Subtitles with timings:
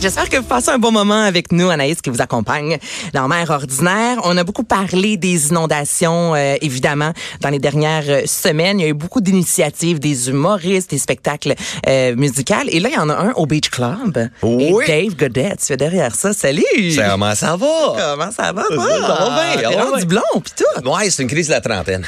[0.00, 2.78] J'espère que vous passez un bon moment avec nous, Anaïs, qui vous accompagne
[3.14, 4.18] dans Mère Ordinaire.
[4.22, 8.78] On a beaucoup parlé des inondations, euh, évidemment, dans les dernières euh, semaines.
[8.78, 11.54] Il y a eu beaucoup d'initiatives, des humoristes, des spectacles
[11.88, 12.54] euh, musicaux.
[12.68, 14.28] Et là, il y en a un au Beach Club.
[14.42, 14.72] Oui.
[14.86, 16.32] Et Dave Godet, tu es derrière ça.
[16.32, 16.62] Salut!
[16.96, 17.66] Comment ça va?
[17.96, 18.86] Comment ça va, toi?
[18.86, 20.04] T'es ça va bien.
[20.04, 20.88] blond, pis tout.
[20.88, 22.06] Ouais, c'est une crise de la trentaine.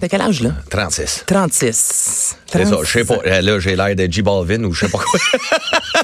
[0.00, 0.52] T'as quel âge, là?
[0.70, 1.24] 36.
[1.26, 2.36] 36.
[2.50, 2.76] C'est ça.
[2.82, 3.18] Je sais pas.
[3.42, 5.20] Là, j'ai l'air de J Balvin ou je sais pas quoi.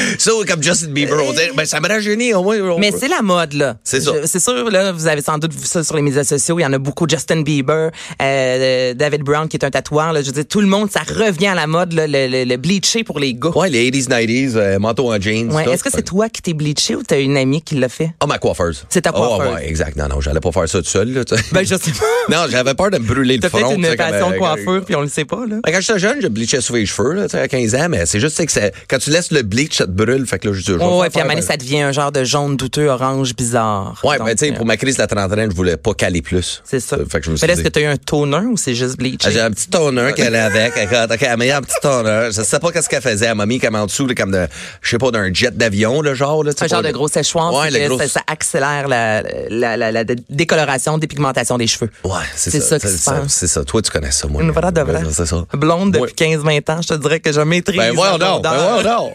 [0.18, 2.58] ça, comme Justin Bieber, on dit, ben, ça me rajeunit au moins.
[2.78, 3.76] Mais c'est la mode, là.
[3.84, 4.12] C'est ça.
[4.24, 6.58] C'est sûr, là, vous avez sans doute vu ça sur les médias sociaux.
[6.58, 7.06] Il y en a beaucoup.
[7.08, 7.90] Justin Bieber,
[8.22, 10.12] euh, David Brown, qui est un tatoueur.
[10.12, 12.44] Là, je veux dire, tout le monde, ça revient à la mode, là, le, le,
[12.44, 13.50] le bleaché pour les gars.
[13.50, 15.52] Ouais, les 80s, 90s, euh, manteau en jeans.
[15.52, 15.68] Ouais.
[15.70, 18.12] Est-ce que c'est toi qui t'es bleaché ou t'as une amie qui l'a fait?
[18.20, 18.84] Ah, ma coiffeuse.
[18.88, 19.54] C'est ta Ah, coiffeuse.
[19.54, 19.96] ouais, exact.
[19.96, 21.22] Non, non, j'allais pas faire ça tout seul, là.
[21.52, 22.06] Ben, je sais pas.
[22.28, 23.74] Non, j'avais peur de me brûler le T'as front.
[23.74, 25.56] tu une passion euh, coiffure, puis on le sait pas, là.
[25.64, 28.20] Ben, Quand j'étais jeune, je bleachais souvent les cheveux, là, à 15 ans, mais c'est
[28.20, 30.26] juste que quand tu laisses le bleach, ça te brûle.
[30.26, 32.24] Fait que là, je dis, Oh, ouais, puis à un ça devient un genre de
[32.24, 34.00] jaune douteux, orange, bizarre.
[34.04, 36.22] Ouais, mais tu sais, euh, pour ma crise de la trentaine, je voulais pas caler
[36.22, 36.62] plus.
[36.64, 36.96] C'est ça.
[37.10, 38.74] Fait que je me mais suis là, est-ce que t'as eu un toner ou c'est
[38.74, 39.18] juste bleaché?
[39.24, 41.22] Ah, J'ai un petit toner qu'elle avait avec.
[41.22, 42.28] Elle m'a mis un petit toner.
[42.32, 43.26] Je sais pas qu'est-ce qu'elle faisait.
[43.26, 44.46] Elle m'a mis comme en dessous, comme de,
[44.80, 46.52] je sais pas, d'un jet d'avion, le genre, là.
[46.54, 50.04] tu un genre de gros séchoir, Ouais, le gros- ça, accélère la, la, la, la
[50.28, 51.90] décoloration, dépigmentation des cheveux.
[52.04, 52.78] Ouais, c'est ça.
[52.78, 53.22] c'est se ça.
[53.28, 53.64] C'est ça.
[53.64, 54.42] Toi, tu connais ça, moi.
[54.42, 55.02] Une vraie de vrai.
[55.12, 55.44] C'est ça.
[55.54, 56.36] Blonde depuis Ouais.
[56.36, 57.76] 15-20 ans, je te dirais que je maîtrise.
[57.76, 58.42] Ben, donc.
[58.42, 59.10] Ben, blondeur.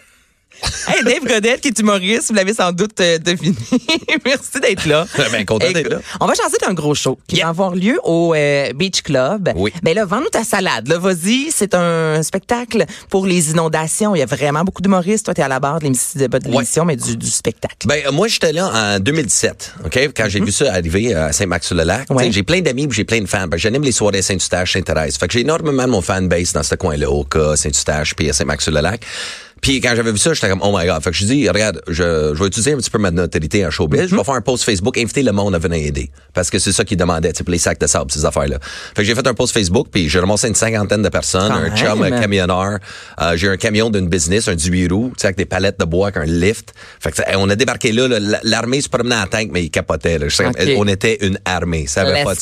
[0.88, 3.56] Hey, Dave Godette, qui est humoriste, vous l'avez sans doute euh, deviné.
[4.26, 5.06] Merci d'être là.
[5.32, 6.00] Ben, content d'être là.
[6.20, 9.52] On va changer d'un gros show qui va avoir lieu au euh, Beach Club.
[9.56, 9.74] Oui.
[9.84, 10.88] Mais là, vends-nous ta salade.
[10.88, 14.16] Là, vas-y, c'est un spectacle pour les inondations.
[14.16, 15.26] Il y a vraiment beaucoup d'humoristes.
[15.26, 17.88] Toi, t'es à la barre de l'émission, l'émission, mais du, du spectacle.
[17.88, 20.00] Ben, moi, j'étais là en 2017, OK?
[20.16, 22.10] Quand j'ai vu ça arriver à Saint-Max-sur-le-Lac.
[22.12, 22.32] Ouais.
[22.32, 23.48] J'ai plein d'amis j'ai plein de fans.
[23.48, 25.18] Ben, J'anime les soirées Saint-Eustache, Saint-Thérèse.
[25.18, 29.02] Fait que j'ai énormément mon fanbase dans ce coin-là, au cas Saint-Eustache puis à Saint-Max-sur-le-Lac.
[29.62, 31.02] Puis quand j'avais vu ça, j'étais comme, oh my God.
[31.02, 31.94] Fait que je dis, regarde, je,
[32.36, 34.02] je vais utiliser un petit peu ma notoriété en showbiz.
[34.02, 34.08] Mhm.
[34.10, 36.12] Je vais faire un post Facebook, inviter le monde à venir aider.
[36.34, 38.58] Parce que c'est ça qu'ils demandaient, les sacs de sable, ces affaires-là.
[38.62, 41.56] Fait que j'ai fait un post Facebook, puis j'ai ramassé une cinquantaine de personnes, Quand
[41.56, 42.80] un chum, un camionneur.
[43.22, 45.86] Euh, j'ai un camion d'une business, un 18 roues, tu sais, avec des palettes de
[45.86, 46.74] bois, avec un lift.
[47.00, 48.08] Fait que, on a débarqué là,
[48.44, 50.20] l'armée se promenait en tank, mais ils capotaient.
[50.20, 50.28] Là.
[50.78, 51.88] On était une armée.
[51.88, 52.40] Ça avait pas de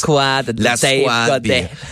[0.64, 1.44] La squad.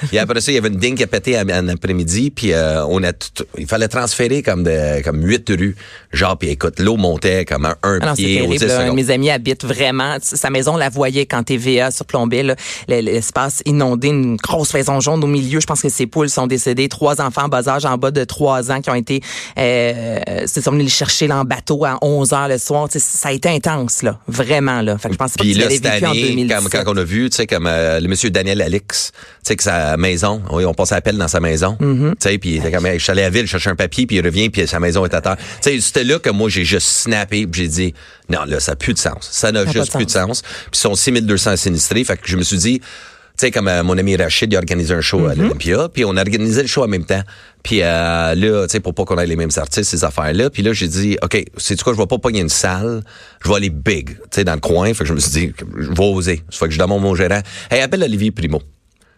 [0.10, 2.86] Puis, après ça, il y avait une dingue qui a pété en après-midi, puis euh,
[2.88, 5.76] on a tout- il fallait transférer comme de comme huit rues.
[6.14, 8.60] Genre, puis écoute, l'eau montait comme un, un Ah pied aux terrible.
[8.60, 8.74] 10 là.
[8.74, 8.96] Un de secondes.
[8.96, 10.18] mes amis habite vraiment.
[10.22, 12.56] Sa maison, on la voyait quand TVA surplombait.
[12.88, 15.60] L'espace inondé, une grosse maison jaune au milieu.
[15.60, 16.90] Je pense que ses poules sont décédées.
[16.90, 19.22] Trois enfants en bas âge, en bas de trois ans, qui ont été...
[19.58, 22.88] Euh, c'est sont venus les chercher là, en bateau à 11 heures le soir.
[22.90, 24.20] Ça a été intense, là.
[24.28, 24.98] Vraiment, là.
[24.98, 26.72] Fait que je pense pas Puis que là, cette vécu en année, 2017.
[26.72, 29.56] quand, quand on a vu, tu sais, comme euh, le monsieur Daniel Alix, tu sais,
[29.56, 32.12] que sa maison, oui, on passait appel dans sa maison, Mm-hmm.
[32.12, 34.06] tu sais, puis il était comme, je suis allé à la ville, chercher un papier,
[34.06, 35.38] puis il revient, puis sa maison est à terre.
[35.62, 37.94] Tu sais, c'était là que moi, j'ai juste snappé, j'ai dit,
[38.30, 39.28] non, là, ça n'a plus de sens.
[39.32, 40.42] Ça n'a juste de plus de sens.
[40.42, 43.82] Puis ils sont 6200 sinistrés, fait que je me suis dit, tu sais, comme euh,
[43.84, 46.68] mon ami Rachid, il a organisé un show à l'Olympia, puis on a organisé le
[46.68, 47.22] show en même temps.
[47.64, 50.50] Puis euh, là, tu sais, pour pas qu'on ait les mêmes artistes, ces affaires-là.
[50.50, 53.02] Puis là, j'ai dit, OK, c'est quoi, je vais pas pogner une salle,
[53.44, 54.94] je vais aller big, tu sais, dans le coin.
[54.94, 56.44] Fait que je me suis dit, je vais oser.
[56.52, 58.62] Fait que je demande mon gérant, hey, appelle Olivier Primo.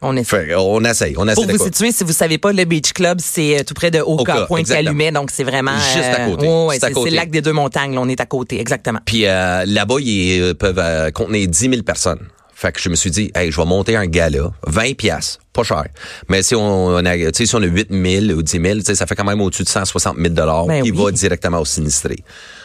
[0.03, 1.66] On Fait on essaye, on Pour vous quoi?
[1.66, 5.12] situer, si vous savez pas, le Beach Club, c'est euh, tout près de Oka, Pointe-Calumet,
[5.12, 5.78] donc c'est vraiment...
[5.94, 6.47] Juste à côté.
[6.47, 9.00] ouais, c'est le lac des deux montagnes, là, on est à côté, exactement.
[9.06, 12.28] Puis euh, là-bas, ils euh, peuvent euh, contenir 10 000 personnes.
[12.63, 15.63] Fait que je me suis dit, hey, je vais monter un gala, 20 piastres, pas
[15.63, 15.84] cher.
[16.29, 18.75] Mais si on, on a, tu sais, si on a 8 000 ou 10 000,
[18.79, 21.03] tu sais, ça fait quand même au-dessus de 160 000 dollars Ben qui oui.
[21.03, 22.16] va directement au sinistré.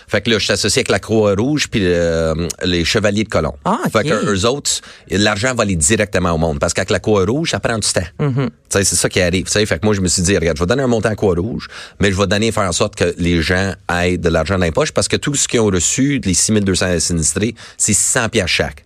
[0.07, 3.57] Fait que là, je suis associé avec la Croix-Rouge puis les Chevaliers de Colomb.
[3.65, 3.81] Ah.
[3.93, 4.71] Fait que eux autres,
[5.11, 6.61] l'argent va aller directement au monde.
[6.61, 8.01] Parce qu'avec la Croix-Rouge, ça prend du temps.
[8.19, 9.47] Tu sais, c'est ça qui arrive.
[9.47, 11.11] Tu sais, fait que moi, je me suis dit, regarde, je vais donner un montant
[11.11, 11.67] à Croix-Rouge,
[12.01, 14.71] mais je vais donner, faire en sorte que les gens aient de l'argent dans les
[14.73, 18.85] poches parce que tout ce qu'ils ont reçu, les 6200 sinistrés, c'est 600 pièces chaque.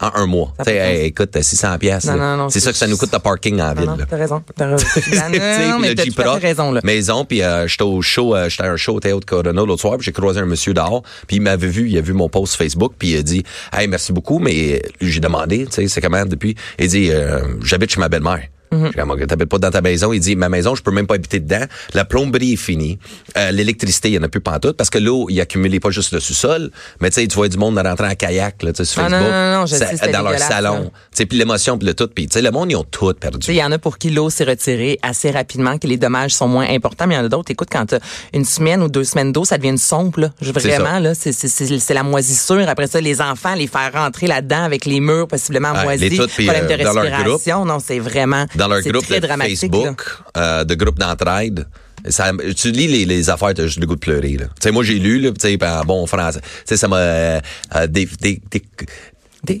[0.00, 0.52] En un mois.
[0.58, 2.04] Tu sais, écoute, 600 pièces.
[2.06, 3.86] Non, non, non, c'est ça que ça nous coûte le parking en ville.
[3.86, 4.42] non, t'as raison.
[4.56, 5.70] T'as raison.
[5.70, 6.80] Non, mais t'as raison, là.
[6.82, 9.80] Maison, puis euh, j'étais au show, euh, j'étais à un show au Théâtre Corona l'autre
[9.80, 12.28] soir, puis j'ai croisé un monsieur dehors, puis il m'avait vu, il a vu mon
[12.28, 16.00] post Facebook, puis il a dit «Hey, merci beaucoup, mais j'ai demandé, tu sais, c'est
[16.00, 18.42] comment depuis?» Il dit euh, J'habite chez ma belle-mère.
[18.78, 20.12] Dit, OK, t'habites pas dans ta maison.
[20.12, 21.64] Il dit, ma maison, je peux même pas habiter dedans.
[21.94, 22.98] La plomberie est finie.
[23.36, 26.12] Euh, L'électricité, il y en a plus pantoute parce que l'eau, il accumulait pas juste
[26.12, 28.84] le sous-sol, mais tu sais, tu vois du monde rentrer en kayak, là, tu sais,
[28.84, 29.32] sur Ah, non, Facebook.
[29.32, 30.90] non, non, je Ça- sais, dans leur salon.
[31.16, 32.08] Tu puis l'émotion, puis le tout.
[32.08, 33.46] Puis, tu sais, le monde, ils ont tout perdu.
[33.48, 36.48] Il y en a pour qui l'eau s'est retirée assez rapidement, que les dommages sont
[36.48, 37.50] moins importants, mais il y en a d'autres.
[37.50, 37.98] Écoute, quand t'as
[38.32, 40.20] une semaine ou deux semaines d'eau, ça devient une sombre.
[40.20, 40.30] Là.
[40.40, 42.68] Vraiment, là, c'est, la moisissure.
[42.68, 46.16] Après ça, les enfants, les faire rentrer là-dedans avec les murs possiblement Ah, moisis, les
[46.16, 47.64] toutes, problème de euh, dans leur respiration.
[47.64, 49.26] Non, c'est vraiment dans leur c'est groupe de.
[49.26, 50.02] Facebook,
[50.36, 51.66] euh, de groupe d'entraide.
[52.08, 54.36] Ça, tu lis les, les affaires, t'as juste le goût de pleurer.
[54.36, 54.46] Là.
[54.46, 56.40] Tu sais, moi, j'ai lu, là, tu sais, en bon français.
[56.66, 56.96] Ça m'a...
[56.96, 57.40] Euh,
[57.76, 58.62] euh, des, des, des,
[59.42, 59.58] des-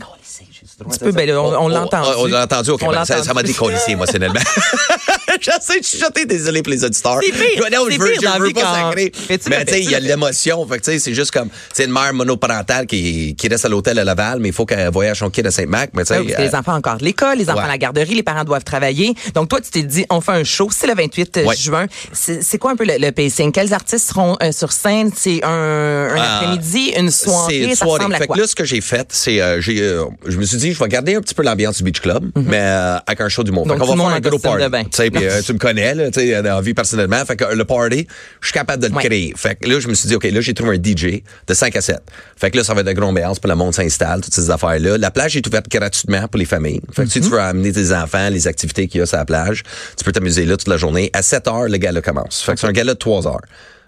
[0.80, 2.08] Un petit peu, ben, on, on l'a entendu.
[2.18, 2.80] On, l'a entendu, OK.
[2.80, 4.40] Ben, ça, m'a décollissé émotionnellement.
[5.40, 7.18] J'essaie de chuchoter, désolé pour les auditeurs.
[7.22, 8.74] C'est pire, Je- non, c'est je veux, pire je dans la veux vie pas quand-
[8.90, 9.12] sacrer.
[9.28, 10.66] Mais tu sais, il y a l'émotion.
[10.66, 14.04] Fait que c'est juste comme, c'est une mère monoparentale qui, qui reste à l'hôtel à
[14.04, 15.90] Laval, mais il faut qu'elle voyage son kid à Saint-Marc.
[15.94, 17.64] Mais tu sais, Ouais, puis les euh, enfants encore de l'école, les enfants ouais.
[17.64, 19.14] à la garderie, les parents doivent travailler.
[19.34, 21.56] Donc toi, tu t'es dit, on fait un show, c'est le 28 Ouais.
[21.56, 21.86] juin.
[22.12, 23.50] C'est c'est quoi un peu le, le pacing?
[23.52, 25.10] Quels artistes seront euh, sur scène?
[25.16, 27.58] C'est un, un Ah, après-midi, une C'est soirée?
[27.64, 27.98] une Ça soirée.
[27.98, 30.56] ressemble à Fait que là, ce que j'ai fait, c'est, euh, euh, je me suis
[30.58, 33.28] dit, je vais garder un petit peu l'ambiance du Beach Club, mais euh, avec un
[33.28, 33.66] show du monde.
[33.66, 33.78] Mhm.
[33.78, 35.10] Donc, fait le va faire un gros party.
[35.10, 37.24] puis, euh, tu me connais, là, tu sais, dans la vie personnellement.
[37.24, 38.06] Fait que euh, le party,
[38.40, 39.04] je suis capable de le Ouais.
[39.04, 39.32] créer.
[39.36, 41.76] Fait que là, je me suis dit, OK, là, j'ai trouvé un DJ de 5
[41.76, 41.98] à 7.
[42.36, 44.50] Fait que là, ça va être de gros ambiance, puis le monde s'installe, toutes ces
[44.50, 44.98] affaires-là.
[44.98, 46.80] La plage est ouverte gratuitement pour les familles.
[46.92, 47.24] Fait que si Mhm.
[47.24, 49.62] tu veux amener tes enfants, les activités qu'il y a sur la plage,
[49.96, 51.10] tu peux t'amuser là toute la journée.
[51.12, 52.42] À 7 heures, le gala commence.
[52.42, 53.40] Fait que c'est un gala de 3 heures.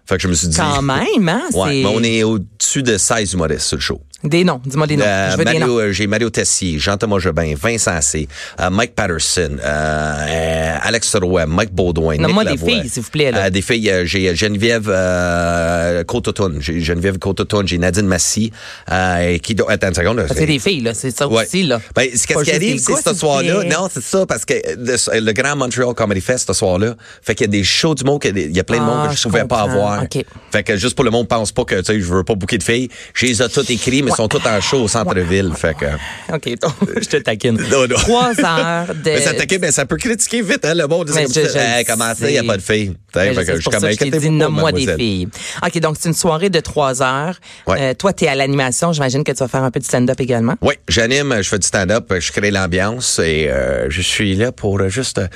[0.08, 0.56] Fait que je me suis dit.
[0.56, 1.42] Quand même, hein?
[1.52, 4.00] Ouais, mais on est au-dessus de 16 humoristes sur le show.
[4.24, 5.04] Des noms, dis-moi des noms.
[5.06, 5.78] Euh, Je veux des Mario, noms.
[5.78, 8.26] euh, j'ai Mario Tessier, Jean-Thomas Jobin, Vincent C,
[8.58, 12.68] euh, Mike Patterson, euh, Alex Roy, Mike Baudouin, Nomme-moi des Lavoie.
[12.70, 13.50] filles, s'il vous plaît, là.
[13.50, 18.52] Des filles, j'ai Geneviève euh, Côte-Automne, j'ai Geneviève Côte-Automne, j'ai Nadine Massy,
[18.90, 19.70] euh, qui doit...
[19.70, 20.16] Attends une seconde.
[20.16, 20.94] là, Ah, C'est des filles, là.
[20.94, 21.44] C'est ça Ouais.
[21.44, 21.78] aussi, là.
[21.94, 23.64] Ben, ce qui arrive, c'est ce soir-là?
[23.64, 27.46] Non, c'est ça, parce que le, le grand Montreal Comedy Fest, ce soir-là, fait qu'il
[27.46, 28.84] y a des shows du monde, qu'il y a des- il y a plein de
[28.84, 30.02] monde Ah, que je je pouvais pas avoir.
[30.02, 30.24] OK.
[30.50, 32.56] Fait que juste pour le monde pense pas que, tu sais, je veux pas bouquer
[32.58, 32.88] de filles.
[33.14, 33.68] Je les ai toutes
[34.06, 35.52] mais ils sont toutes en show au centre-ville.
[35.56, 35.86] Fait que.
[36.34, 36.72] OK, donc,
[37.02, 37.56] je te taquine.
[37.70, 37.96] Non, non.
[37.96, 39.00] Trois heures de...
[39.04, 41.08] Mais ça, t'inquiète, mais ça peut critiquer vite, hein, le monde.
[41.10, 42.96] Comme je- je Hey, comment ça, il n'y a pas de filles?
[43.12, 45.28] Fait je que je pour ça je t'ai dit, nomme-moi des filles.
[45.64, 47.36] OK, donc c'est une soirée de trois heures.
[47.66, 47.76] Ouais.
[47.80, 48.92] Euh, toi, tu es à l'animation.
[48.92, 50.54] J'imagine que tu vas faire un peu de stand-up également.
[50.62, 54.80] Oui, j'anime, je fais du stand-up, je crée l'ambiance et euh, je suis là pour
[54.80, 55.26] euh, juste euh,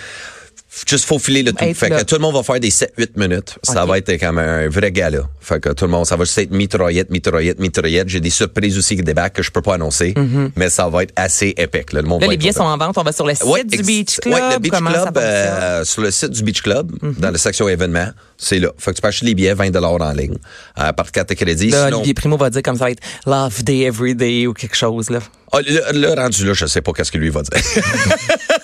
[0.86, 1.64] juste faufiler le tout.
[1.64, 1.98] Être fait là.
[2.00, 3.56] que tout le monde va faire des 7-8 minutes.
[3.62, 5.22] Ça va être comme un vrai gala.
[5.40, 8.08] Fait que tout le monde, ça va juste être mitraillette, mitraillette, mitraillette.
[8.08, 10.14] J'ai des surprises aussi qui débarquent que je peux pas annoncer,
[10.56, 11.92] mais ça va être assez épique.
[11.92, 12.96] Là, le monde Là, va les billets sont en vente.
[12.98, 14.34] On va sur le site Ouais, du Beach Club.
[14.34, 17.68] ouais, le Beach Comment Club, euh, sur le site du Beach Club, dans la section
[17.68, 18.70] événements, c'est là.
[18.78, 20.36] Fait que tu peux acheter les billets 20 en ligne
[20.78, 21.70] euh, par carte de crédit.
[21.70, 24.52] Là, Sinon, Olivier Primo va dire comme ça va être Love Day Every Day ou
[24.54, 25.18] quelque chose, là.
[25.52, 27.60] Ah, le, le rendu là, je sais pas qu'est-ce que lui va dire.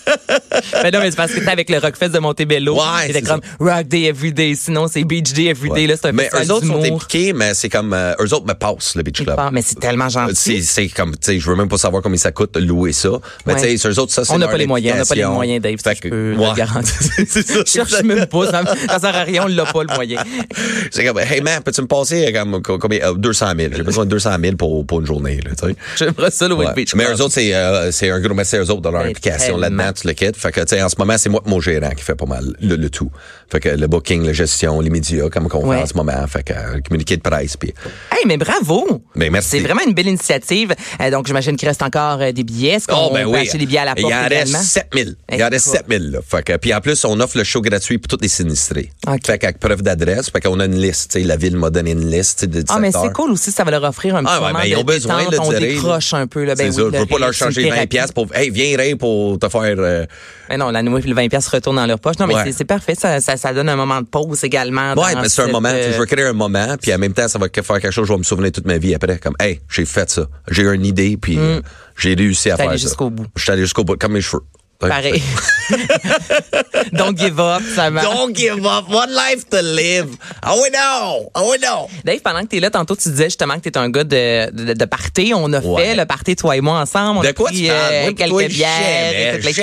[0.82, 2.74] mais non, mais c'est parce que t'es avec le Rockfest de Montebello.
[2.74, 4.54] Ouais, C'était c'est comme Rock Day Every Day.
[4.54, 5.86] Sinon, c'est Beach Day Every Day.
[5.86, 8.54] Là, c'est un mais eux autres sont impliqués, mais c'est comme euh, eux autres me
[8.54, 9.36] passent le Beach Club.
[9.36, 10.62] parlent, Mais c'est tellement C'est, gentil.
[10.62, 13.10] c'est comme, tu sais, je veux même pas savoir combien ça coûte de louer ça.
[13.46, 13.60] Mais Ouais.
[13.70, 15.24] tu sais, eux autres, ça, c'est On n'a pas les moyens, on n'a pas les
[15.24, 16.48] moyens, Dave, ça, Fait je que- peux ouais.
[16.50, 16.94] le garantir.
[17.28, 17.60] c'est ça.
[17.66, 20.22] Je cherche même pas, ça, ça sert à rien, on l'a pas le moyen.
[20.90, 23.72] C'est comme, hey man, peux-tu me passer euh, comme, combien, euh, 200 000?
[23.76, 25.76] J'ai besoin de 200 000 pour, pour une journée, tu sais.
[25.96, 26.64] J'aimerais ça, le Ouais.
[26.66, 27.18] West Beach Mais Club.
[27.18, 30.06] eux autres, c'est, euh, c'est un gros merci eux autres dans leur implication là-dedans, tu
[30.06, 30.36] le quittes.
[30.46, 32.54] Fait que, tu sais, en ce moment, c'est moi mon gérant qui fait pas mal
[32.60, 33.10] le, le tout.
[33.50, 35.78] Fait que le booking, la gestion, les médias, comme on Ouais.
[35.78, 36.26] fait en ce moment.
[36.28, 37.72] Fait que, euh, le communiqué de presse, puis
[38.12, 39.02] Hey, mais bravo!
[39.16, 39.48] Ben, merci.
[39.50, 40.72] C'est vraiment une belle initiative.
[41.00, 42.74] Euh, donc, j'imagine qu'il reste encore euh, des billets.
[42.74, 43.38] Est-ce qu'on Oh, ben peut oui.
[43.40, 44.58] acheter des billets à la Il porte en reste également?
[44.62, 45.16] 7000.
[45.32, 45.80] Il en reste Écoute.
[45.88, 46.18] 7000, là.
[46.28, 48.90] Fait que, puis en plus, on offre le show gratuit pour tous les sinistrés.
[49.08, 49.26] OK.
[49.26, 51.90] Fait qu'avec preuve d'adresse, fait qu'on a une liste, tu sais, la ville m'a donné
[51.92, 54.40] une liste, de Ah, mais c'est cool aussi, ça va leur offrir un petit Ah,
[54.40, 56.44] ouais, moment ben, ils de ont besoin détente, de le on décroche un peu.
[56.44, 57.86] Là, ben oui, ça, je veux pas leur changer 20 thérapie.
[57.88, 60.04] pièces pour, hey, viens, Ray, pour te faire, euh,
[60.48, 62.18] Mais non, la nouée puis le 20 pièces retournent dans leur poche.
[62.18, 62.52] Non, mais Ouais.
[62.52, 62.94] c'est- parfait.
[62.94, 64.94] Ça, ça, ça donne un moment de pause également.
[64.94, 65.68] Ouais, dans mais c'est un moment.
[65.72, 68.06] euh, Je veux créer un moment, puis en même temps, ça va faire quelque chose.
[68.08, 69.18] Je vais me souvenir toute ma vie après.
[69.18, 70.26] Comme, hey, j'ai fait ça.
[70.50, 71.60] J'ai eu une idée, puis euh,
[71.96, 72.82] j'ai réussi à faire allé ça.
[72.88, 73.26] jusqu'au bout.
[73.36, 74.42] Je suis allé jusqu'au bout, comme mes cheveux.
[74.78, 75.22] Pareil.
[76.92, 78.06] Don't give up, ça marche.
[78.06, 78.88] Don't give up.
[78.88, 80.08] One life to live.
[80.46, 81.30] Oh we know.
[81.34, 81.88] Oh we know.
[82.04, 84.04] Dave, pendant que tu es là, tantôt, tu disais justement que tu es un gars
[84.04, 85.32] de, de, de party.
[85.34, 85.84] On a Ouais.
[85.86, 87.18] fait le party, toi et moi, ensemble.
[87.18, 87.94] On De a quoi pris tu parles?
[88.02, 89.60] Moi, quelques toi, bières et kit.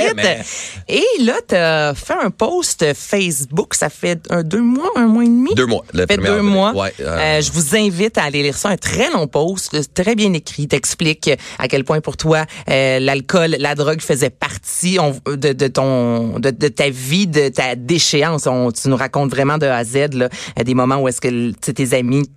[0.89, 3.73] Et là, tu as fait un post Facebook.
[3.75, 5.53] Ça fait un, deux mois, un mois et demi?
[5.55, 6.41] Deux mois, le fait deux avril.
[6.43, 6.73] mois.
[6.73, 8.69] Ouais, euh, Euh, je vous invite à aller lire ça.
[8.69, 10.67] Un très long post, très bien écrit.
[10.67, 11.29] T'explique
[11.59, 16.39] à quel point pour toi, euh, l'alcool, la drogue faisait partie on- de, de ton,
[16.39, 18.47] de, de ta vie, de ta déchéance.
[18.47, 20.29] On, tu nous racontes vraiment de A à Z, là,
[20.63, 22.29] des moments où est-ce que tes amis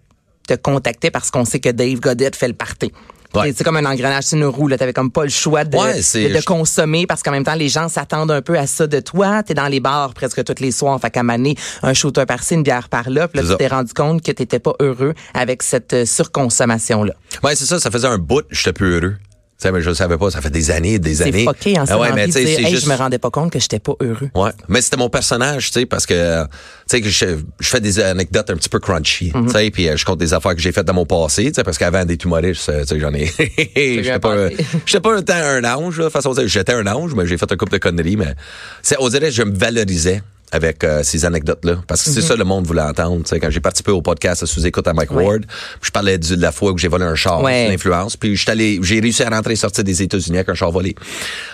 [0.48, 2.92] te contactaient parce qu'on sait que Dave Goddard fait le party.
[3.34, 3.52] Ouais.
[3.54, 4.70] C'est comme un engrenage sur une roue.
[4.70, 7.44] Tu n'avais comme pas le choix de, Ouais, c'est- de, de consommer parce qu'en même
[7.44, 9.42] temps, les gens s'attendent un peu à ça de toi.
[9.42, 10.98] Tu es dans les bars presque tous les soirs.
[11.00, 13.28] Fait qu'à maner, un shooter par-ci, une bière par là.
[13.28, 16.06] Puis là, C'est tu t'es rendu compte que tu n'étais pas heureux avec cette euh,
[16.06, 17.12] surconsommation-là.
[17.42, 19.16] Ouais, c'est ça, ça faisait un bout, j'étais plus heureux.
[19.58, 21.44] Sais, mais je savais pas, ça fait des années, des C'est années.
[21.44, 22.84] fucké en Ah ce ouais, mais de dire, hey, juste.
[22.84, 24.28] je me rendais pas compte que j'étais pas heureux.
[24.34, 26.48] Ouais, mais c'était mon personnage, tu sais, parce que tu
[26.88, 29.46] sais que je, je fais des anecdotes un petit peu crunchy, Mhm.
[29.46, 31.54] tu sais, puis euh, je compte des affaires que j'ai faites dans mon passé, tu
[31.54, 33.32] sais, parce qu'avant d'être humoriste, euh, tu sais, j'en ai,
[34.02, 34.48] j'étais pas,
[34.84, 37.56] j'étais pas un temps un ange, là, façon j'étais un ange, mais j'ai fait un
[37.56, 38.34] couple de conneries, mais
[38.82, 40.22] c'est, on dirait que je me valorisais
[40.52, 43.50] avec euh, ces anecdotes-là, parce que c'est ça le monde voulait entendre, tu sais, quand
[43.50, 45.16] j'ai participé au podcast sous écoute à Mike Mhm.
[45.16, 45.24] Ouais.
[45.24, 45.42] Ward,
[45.82, 47.68] je parlais de la fois où j'ai volé un char, Ouais.
[47.68, 50.70] l'influence, puis j'étais allé, j'ai réussi à rentrer et sortir des États-Unis avec un char
[50.70, 50.94] volé,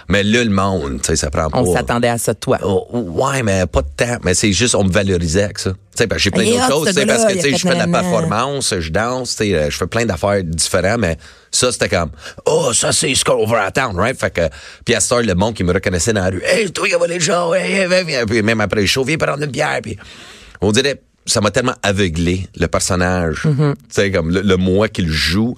[0.09, 1.59] mais là le monde, tu sais, ça prend pas.
[1.61, 2.59] On s'attendait à ça de toi.
[2.63, 4.19] Oh, ouais, mais pas de temps.
[4.25, 5.71] Mais c'est juste, on me valorisait avec ça.
[5.71, 7.69] Tu sais, parce que j'ai plein d'autres choses, ce tu sais, parce que, je fais
[7.69, 8.01] de la nanana.
[8.01, 11.17] performance, je danse, tu sais, euh, je fais plein d'affaires différentes, mais
[11.53, 12.11] ça, c'était comme,
[12.47, 14.19] oh, ça, c'est Skull Over à Town, right?
[14.19, 14.49] Fait que,
[14.85, 16.95] puis à cette heure, le monde qui me reconnaissait dans la rue, hey, toi, qui
[16.95, 18.27] as volé le show, hey, hey, viens, viens.
[18.27, 19.97] Puis même après le show, viens prendre une bière, puis
[20.61, 23.75] on dirait, ça m'a tellement aveuglé, le personnage, Mm-hmm.
[23.75, 25.57] tu sais, comme le, le moi qu'il joue,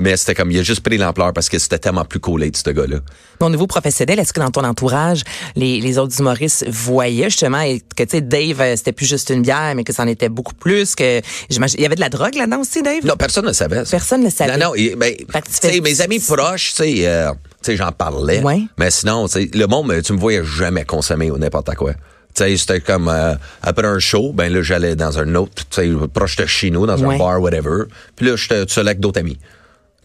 [0.00, 2.70] mais c'était comme, il a juste pris l'ampleur parce que c'était tellement plus collé, ce
[2.70, 2.96] gars-là.
[3.40, 5.22] Au niveau professionnel, est-ce que dans ton entourage,
[5.56, 7.62] les, les autres humoristes voyaient justement
[7.96, 10.54] que tu sais Dave, euh, c'était plus juste une bière, mais que c'en était beaucoup
[10.54, 13.04] plus, que j'imagine il y avait de la drogue là-dedans aussi, Dave?
[13.04, 13.84] Non, personne ne savait.
[13.84, 13.90] ça.
[13.90, 14.56] Personne ne savait.
[14.56, 15.14] Non, non, et, ben,
[15.48, 17.36] sais, fais- mes amis proches, tu sais, euh, tu
[17.72, 18.42] sais, j'en parlais.
[18.42, 18.62] Ouais.
[18.78, 21.92] Mais sinon, tu sais, le monde, tu me voyais jamais consommer ou n'importe quoi.
[22.34, 25.80] Tu sais, c'était comme euh, après un show, ben là, j'allais dans un autre, tu
[25.82, 27.16] sais, proche de chez nous, dans Ouais.
[27.16, 27.84] un bar, whatever.
[28.16, 29.38] Puis là, j'étais seul avec d'autres amis.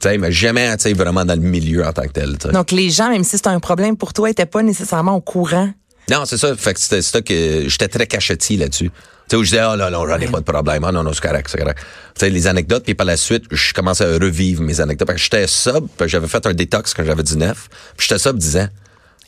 [0.05, 2.37] Sais, mais jamais, tu sais, vraiment dans le milieu en tant que tel.
[2.37, 2.53] tu sais.
[2.53, 5.71] Donc les gens, même si c'était un problème pour toi, étaient pas nécessairement au courant.
[6.11, 6.55] Non, c'est ça.
[6.55, 8.91] Fait que c'était ça que j'étais très cachetier là-dessus.
[8.91, 8.91] Tu
[9.27, 10.83] sais, où je disais, oh non, non, j'en ai pas de problème.
[10.83, 11.79] Ah non, non, c'est correct, c'est correct.
[12.13, 15.07] Tu sais, les anecdotes, puis par la suite, je commençais à revivre mes anecdotes.
[15.07, 17.67] Parce que j'étais sub, j'avais fait un détox quand j'avais 19.
[17.97, 18.67] Puis j'étais sub 10 ans.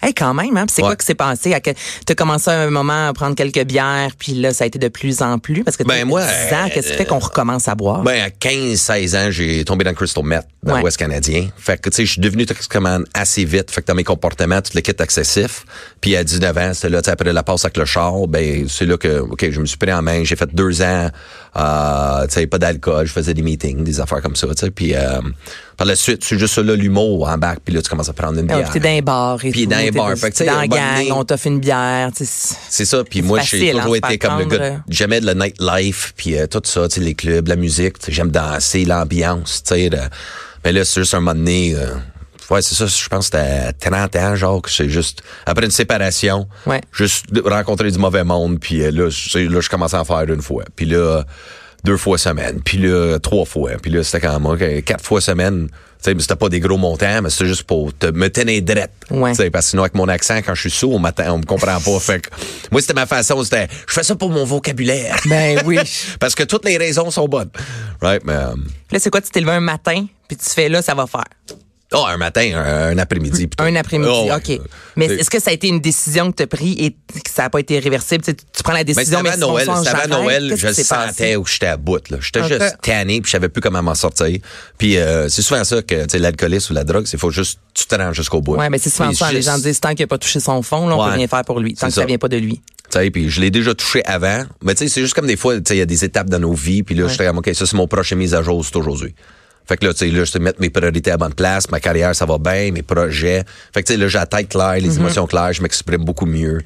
[0.01, 0.66] Hey, quand même, hein?
[0.70, 0.89] C'est Ouais.
[0.89, 1.60] quoi qui s'est passé?
[1.62, 1.72] Que
[2.06, 4.88] t'as commencé à un moment à prendre quelques bières, puis là, ça a été de
[4.89, 5.63] plus en plus?
[5.63, 8.04] Parce que Ben, moi, 10 ans, qu'est-ce qui fait qu'on recommence à boire?
[8.04, 10.82] Ben, à 15, 16 ans, j'ai tombé dans le Crystal Meth, dans Ouais.
[10.82, 11.48] l'Ouest canadien.
[11.58, 13.72] Fait que, tu sais, je suis devenu toxicomane assez vite.
[13.72, 15.66] Fait que dans mes comportements, tout le kit excessif.
[16.00, 18.68] Puis à 19 ans, c'était là, tu sais, après la passe avec le char, ben,
[18.70, 20.24] c'est là que, OK, je me suis pris en main.
[20.24, 21.10] J'ai fait deux ans,
[21.56, 23.08] euh, tu sais, pas d'alcool.
[23.08, 24.70] Je faisais des meetings, des affaires comme ça, tu sais.
[24.72, 25.22] Puis, euh,
[25.77, 27.60] par la suite, c'est juste là, l'humour en bac.
[27.63, 28.69] Puis là, tu commences à prendre une Ah, bière.
[28.72, 29.69] puis t'es dans bars et Puis tout.
[29.69, 30.17] dans bars.
[30.17, 32.10] Fait que, dans la gang, on t'offre une bière.
[32.15, 33.03] C'est ça.
[33.03, 36.48] Puis moi, j'ai facile, toujours hein, été comme le gars, de la nightlife, puis euh,
[36.48, 37.96] tout ça, les clubs, la musique.
[38.07, 39.89] J'aime danser, l'ambiance, tu sais.
[39.89, 39.98] le-
[40.65, 41.75] Mais là, c'est juste un moment donné...
[41.75, 41.93] euh,
[42.50, 45.65] Ouais, c'est ça, je pense que c'était à 30 ans, genre, que c'est juste, après
[45.65, 46.79] une séparation, Ouais.
[46.93, 50.41] juste rencontrer du mauvais monde, puis euh, là, là, je commençais à en faire une
[50.41, 50.63] fois.
[50.74, 51.25] Puis là,
[51.84, 53.72] deux fois semaine, puis là, trois fois.
[53.81, 55.67] Puis là, c'était quand même, quatre fois semaine.
[55.69, 58.62] Tu sais, mais c'était pas des gros montants, mais c'était juste pour te, me tenir
[58.62, 58.91] drette.
[59.10, 59.34] Ouais.
[59.50, 62.00] Parce que sinon, avec mon accent, quand je suis sourd, on, on me comprend pas.
[62.00, 62.29] fait que,
[62.72, 65.17] moi, c'était ma façon, c'était, je fais ça pour mon vocabulaire.
[65.25, 65.79] Ben oui.
[66.19, 67.50] parce que toutes les raisons sont bonnes.
[68.00, 68.55] Right, mais, euh,
[68.91, 69.22] Là, c'est quoi?
[69.22, 71.25] Tu t'es levé un matin, puis tu fais là, ça va faire?
[71.94, 73.48] Oh, un matin, un, un après-midi.
[73.48, 73.63] plutôt.
[73.63, 74.36] Un après-midi, Oh, ouais.
[74.58, 74.62] OK.
[74.96, 77.44] Mais est-ce que ça a été une décision que tu as prise et que ça
[77.44, 78.24] n'a pas été réversible?
[78.24, 81.36] Tu, sais, tu prends la Mais décision, mais si Noël, j'arrête, Noël, je s'est sentais
[81.36, 82.10] où j'étais à bout.
[82.10, 82.17] là.
[82.20, 84.38] J'étais juste tanné, puis je savais plus comment m'en sortir.
[84.77, 87.60] Puis euh, c'est souvent ça que tu sais, l'alcoolisme ou la drogue, c'est faut juste
[87.74, 88.56] tu te rends jusqu'au bout.
[88.56, 89.32] Ouais, mais c'est souvent Puis ça.
[89.32, 91.10] Les gens disent tant qu'il n'a pas touché son fond, là, on Ouais.
[91.12, 91.74] peut rien faire pour lui.
[91.75, 92.06] Tant que ça ça.
[92.08, 92.62] vient pas de lui.
[92.89, 94.44] Tu sais, puis je l'ai déjà touché avant.
[94.63, 96.29] Mais tu sais, c'est juste comme des fois, tu sais, il y a des étapes
[96.29, 96.84] dans nos vies.
[96.84, 99.13] Puis là, j'étais comme, OK, ça, c'est mon prochain mise à jour, c'est aujourd'hui.
[99.67, 101.69] Fait que là, tu sais, là, je te mettre mes priorités à la bonne place.
[101.69, 103.43] Ma carrière, ça va bien, mes projets.
[103.74, 106.25] Fait que tu sais, là, j'ai la tête claire, les émotions claires, je m'exprime beaucoup
[106.25, 106.59] mieux.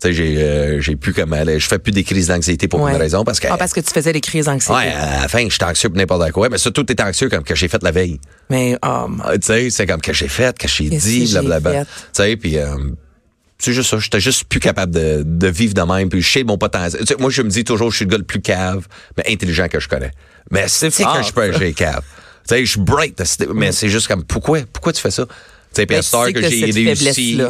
[0.00, 1.58] Tu sais, j'ai, euh, j'ai plus comme aller.
[1.58, 2.92] Je fais plus des crises d'anxiété pour Ouais.
[2.92, 3.48] une raison parce que.
[3.50, 4.74] Ah, parce que tu faisais des crises d'anxiété.
[4.78, 6.48] Ouais, à la fin, j'étais anxieux pour n'importe quoi.
[6.50, 8.20] Mais surtout, t'es anxieux comme que j'ai fait la veille.
[8.50, 11.84] Mais, mon- Ah, Tu sais, c'est comme que j'ai fait, que j'ai dit, blablabla.
[11.86, 12.76] Tu sais, puis euh,
[13.58, 13.98] c'est juste ça.
[13.98, 16.10] J'étais juste plus capable de, de vivre de même.
[16.10, 17.00] Puis je sais mon potentiel.
[17.00, 18.86] Tu sais, moi, je me dis toujours, je suis le gars le plus cave,
[19.16, 20.10] mais intelligent que je connais.
[20.50, 22.02] Mais c'est que je peux j'ai cave.
[22.48, 23.20] Tu sais, je suis bright,
[23.54, 25.26] mais c'est juste comme, pourquoi, pourquoi tu fais ça?
[25.26, 25.32] Tu
[25.72, 27.40] sais, puis Ben, à tu sais que que j'ai réussi.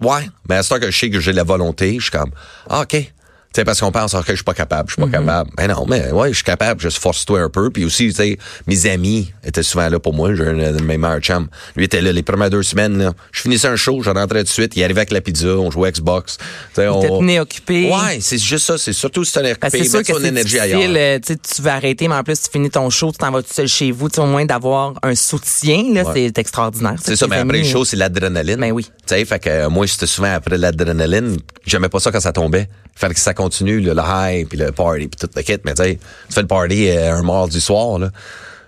[0.00, 2.30] Ouais, mais à cette heure que je sais que j'ai la volonté, je suis comme,
[2.68, 3.12] ah, OK.
[3.52, 5.26] Tu sais, parce qu'on pense, que je suis pas capable, je suis pas Mm-hmm.
[5.26, 5.50] capable.
[5.58, 7.70] Mais non, mais ouais, je suis capable, juste force-toi un peu.
[7.70, 10.34] Puis aussi, tu sais, mes amis étaient souvent là pour moi.
[10.34, 11.48] J'ai un de mes meilleurs chums.
[11.74, 13.12] Lui était là les premières deux semaines, là.
[13.32, 14.76] Je finissais un show, je rentrais tout de suite.
[14.76, 16.36] Il arrivait avec la pizza, on jouait Xbox.
[16.36, 17.00] Tu sais, Il on...
[17.02, 17.90] te tenait occupé.
[17.90, 18.76] Ouais, c'est juste ça.
[18.76, 20.92] C'est surtout si t'en es occupé, c'est c'est énergie difficile, ailleurs.
[20.94, 23.30] euh, tu sais, tu vas arrêter, mais en plus, tu finis ton show, tu t'en
[23.30, 26.12] vas tout seul chez vous, tu sais, au moins d'avoir un soutien, là, Ouais.
[26.14, 26.96] c'est extraordinaire.
[27.02, 28.56] C'est ça, mais après le show, c'est l'adrénaline.
[28.60, 28.84] Ben oui.
[29.06, 31.36] Tu sais, fait que euh, moi, c'était souvent après l'adrénaline.
[31.64, 32.68] J'aimais pas ça quand ça tombait.
[32.98, 35.58] Fallait que ça continue, le, le high, puis le party, puis tout le kit.
[35.64, 35.98] Mais tu sais,
[36.28, 38.10] tu fais le party euh, un mardi soir, là.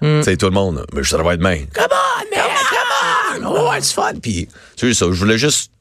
[0.01, 1.59] Tu sais, tout le monde, mais je travaille demain.
[1.75, 3.57] Come on, man, come on!
[3.69, 4.13] Oh, it's fun.
[4.23, 5.73] Puis, tu sais, ça, je voulais juste,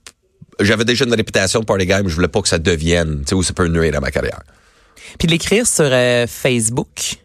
[0.60, 3.36] j'avais déjà une réputation de party mais je voulais pas que ça devienne, tu sais,
[3.36, 4.40] où ça peut nuire à ma carrière.
[5.20, 6.88] Puis de l'écrire sur euh, Facebook.
[6.96, 7.16] Tu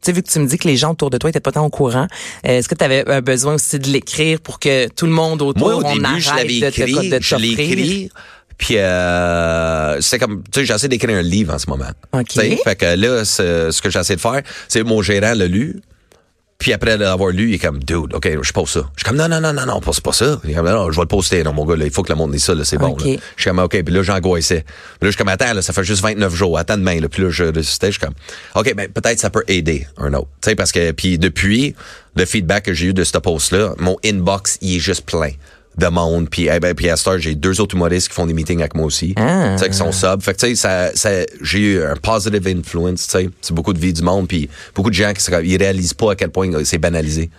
[0.00, 1.64] sais, vu que tu me dis que les gens autour de toi étaient pas tant
[1.64, 2.08] au courant,
[2.46, 5.40] euh, est-ce que tu avais un besoin aussi de l'écrire pour que tout le monde
[5.40, 8.10] autour Moi, au on début, je arrête l'avais de te- écrit, de je l'ai écrit.
[8.58, 11.90] Puis euh, c'est comme, tu sais, j'essaie d'écrire un livre en ce moment.
[12.12, 12.28] OK.
[12.28, 15.80] Tu sais, Fait que là, ce que j'essaie de faire, c'est mon gérant l'a lu.
[16.58, 18.80] Puis après l'avoir lu, il est comme, dude, OK, je pose ça.
[18.96, 20.40] Je suis comme, non, non, non, non, non, c'est pas ça.
[20.44, 21.42] Il est comme, non, je vais le poster.
[21.42, 22.96] Non, mon gars, là, il faut que le monde ait ça, là, c'est bon.
[22.96, 23.04] Là.
[23.04, 24.62] Je suis comme, OK, puis là, j'angoissais.
[24.62, 27.08] Puis là, je suis comme, attends, là, ça fait juste 29 jours, attends demain, là.
[27.08, 28.14] Puis là, je résistais, je suis comme,
[28.54, 30.28] OK, ben, peut-être ça peut aider un autre.
[30.40, 31.74] Tu sais, parce que, puis depuis,
[32.16, 35.32] le feedback que j'ai eu de ce post-là, mon inbox, il est juste plein
[35.76, 36.28] de monde.
[36.30, 38.74] Puis, eh ben, puis à heure, j'ai deux autres humoristes qui font des meetings avec
[38.74, 39.14] moi aussi.
[39.16, 39.54] Ah.
[39.56, 40.22] Tu sais, qui sont sub.
[40.22, 41.10] Fait que, tu sais, ça, ça,
[41.42, 43.30] j'ai eu un positive influence, tu sais.
[43.40, 46.12] C'est beaucoup de vie du monde, puis beaucoup de gens qui se- ils réalisent pas
[46.12, 47.30] à quel point c'est banalisé.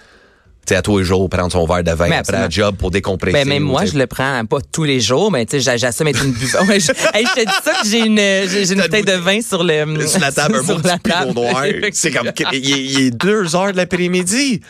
[0.68, 2.76] Tu sais, à tous les jours, prendre son verre de vin Mais après un job
[2.76, 3.38] pour décompresser.
[3.38, 6.08] Ben, même moi, je le prends pas tous les jours, mais tu sais, j'a- j'assume
[6.08, 9.12] être une je, hey, je te dis ça que j'ai une, j'ai une bouteille de
[9.14, 11.34] vin sur le, sur la table, un sur la table.
[11.36, 11.64] noir.
[11.94, 14.62] C'est comme, il est, il est deux heures de l'après-midi.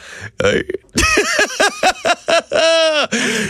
[0.44, 0.66] Hey.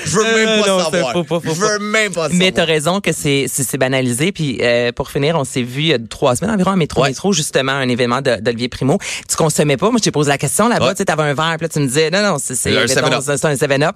[0.06, 1.12] Je veux même Euh, pas non, savoir.
[1.14, 2.68] faut pas, faut Je veux même pas Mais t'as savoir.
[2.68, 4.32] raison que c'est banalisé.
[4.32, 7.02] Puis euh, pour finir, on s'est vu il y a trois semaines environ à Métro
[7.02, 7.10] Ouais.
[7.10, 8.98] Métro, justement, un événement de- d'Olivier Primo.
[9.30, 9.90] Tu consommais pas?
[9.90, 10.88] Moi, je t'ai posé la question là-bas.
[10.88, 10.94] Ouais.
[10.94, 12.94] Tu sais, t'avais un verre, puis là, tu me disais, non, non, c'est Un mettons,
[12.94, 13.22] 7-Up.
[13.26, 13.96] c'est- c'est un 7-Up.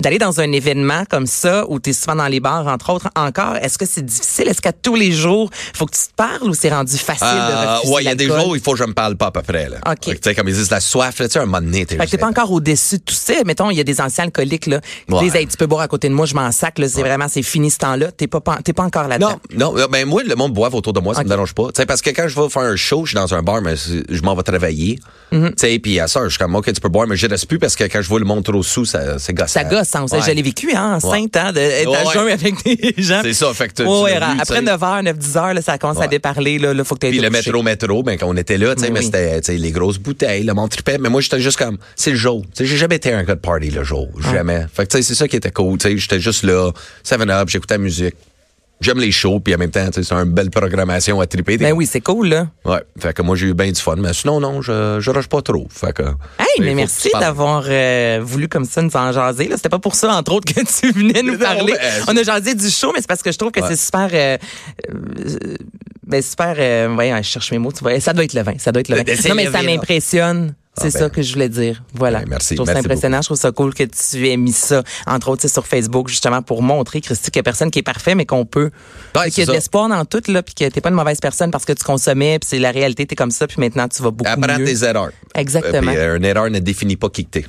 [0.00, 3.56] D'aller dans un événement comme ça, où t'es souvent dans les bars, entre autres, encore,
[3.56, 4.48] est-ce que c'est difficile?
[4.48, 7.32] Est-ce qu'à tous les jours, faut que tu te parles ou c'est rendu facile de
[7.32, 9.16] Euh, refuser ouais, il y a des jours où il faut que je me parle
[9.16, 9.68] pas à peu près.
[9.68, 9.78] Là.
[9.86, 9.98] OK.
[10.00, 12.50] Tu sais, comme ils disent, la soif, tu sais, un moment donné, t'es pas encore
[12.52, 13.34] au-dessus tout ça.
[13.44, 15.20] Mettons, il y a des anciens alcooliques, là, qui Ouais.
[15.24, 17.26] disent, hey, tu peux boire à côté de moi, je m'en sac, là, c'est vraiment,
[17.28, 18.10] c'est fini ce temps-là.
[18.12, 19.38] T'es pas, t'es pas encore là-dedans.
[19.56, 21.26] Non, non, ben moi, le monde boive autour de moi, ça Ok.
[21.26, 21.66] me dérange pas.
[21.66, 23.60] Tu sais, parce que quand je vais faire un show, je suis dans un bar,
[23.62, 24.98] mais je m'en vais travailler.
[25.32, 27.46] Tu sais, puis à ça, je suis comme, OK, tu peux boire, mais je reste
[27.46, 29.48] plus parce que quand je vois le monde trop sous, ça, c'est gossant.
[29.48, 30.20] Ça gosse, hein, Ouais.
[30.26, 33.20] Je l'ai vécu, hein, enceinte, hein, d'être à jeun avec des gens.
[33.22, 34.60] C'est ça, fait que tu- tu vu, après tu sais.
[34.62, 37.30] 9 h, 9, 10 heures, là, ça commence à déparler, là, là, faut que le
[37.30, 39.70] métro, métro, ben quand on était là, tu sais, Oui, mais c'était tu sais, les
[39.72, 40.98] grosses bouteilles, le monde tripait.
[40.98, 42.44] Mais moi, j'étais juste comme, c'est le jour.
[42.76, 44.08] J'ai jamais été un gars de party le jour.
[44.20, 44.66] Jamais.
[44.70, 45.78] Fait que tu sais, c'est ça qui était cool.
[45.78, 46.70] Tu sais, j'étais juste là,
[47.04, 48.14] 7-up, j'écoutais la musique.
[48.82, 51.56] J'aime les shows, puis en même temps, tu sais, c'est une belle programmation à triper.
[51.56, 52.48] Ben oui, c'est cool, là.
[52.66, 52.82] Ouais.
[53.00, 53.96] Fait que moi, j'ai eu bien du fun.
[53.96, 55.66] Mais sinon, non, je, je rush pas trop.
[55.70, 56.02] Fait que.
[56.02, 59.48] Hey, mais merci d'avoir euh, voulu comme ça nous en jaser.
[59.48, 59.56] Là.
[59.56, 61.72] C'était pas pour ça, entre autres, que tu venais nous Non, parler.
[61.72, 63.68] mais, euh, On a jasé du show, mais c'est parce que je trouve que Ouais.
[63.70, 64.10] c'est super...
[64.12, 64.36] Euh,
[66.06, 66.54] ben super...
[66.58, 67.72] Euh, voyons, je cherche mes mots.
[67.72, 68.54] Tu vois, ça doit être le vin.
[68.58, 69.02] Ça doit être le vin.
[69.06, 70.54] C'est Non, mais ça m'impressionne.
[70.78, 71.10] C'est Ah, ça ben.
[71.10, 71.82] que je voulais dire.
[71.94, 72.18] Voilà.
[72.20, 72.48] Ben, merci.
[72.54, 73.22] Je trouve ça impressionnant.
[73.22, 76.60] Je trouve ça cool que tu aies mis ça, entre autres, sur Facebook, justement, pour
[76.62, 78.70] montrer, Christy, qu'il y a personne qui est parfait, mais qu'on peut.
[79.14, 79.52] Ouais, qu'il y c'est a de ça.
[79.54, 82.38] l'espoir dans tout, là, puis que t'es pas une mauvaise personne parce que tu consommais,
[82.38, 84.66] puis c'est la réalité, t'es comme ça, puis maintenant, tu vas beaucoup Apprends mieux.
[84.66, 85.12] tes erreurs.
[85.34, 85.92] Exactement.
[85.92, 87.46] Euh, puis, euh, une erreur ne définit pas qui que t'es.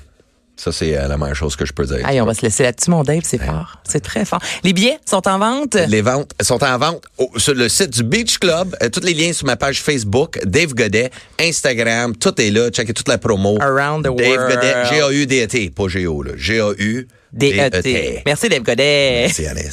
[0.60, 2.00] Ça, c'est euh, la meilleure chose que je peux dire.
[2.04, 3.80] Aïe, on va se laisser là-dessus, mon Dave, c'est fort.
[3.88, 4.40] C'est très fort.
[4.64, 5.76] Les billets sont en vente?
[5.88, 8.76] Les ventes sont en vente au- sur le site du Beach Club.
[8.82, 12.70] Euh, tous les liens sur ma page Facebook, Dave Godet, Instagram, tout est là.
[12.72, 13.58] Checkez toute la promo.
[13.62, 14.56] Around the Dave world.
[14.56, 16.32] Godet, G-A-U-D-E-T, pas G-O, là.
[16.36, 17.08] G-A-U-D-E-T.
[17.34, 18.24] D-E-T.
[18.26, 19.22] Merci, Dave Godet.
[19.26, 19.66] Merci, Anaïs.